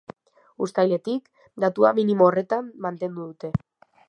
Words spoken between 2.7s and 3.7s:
mantendu dute.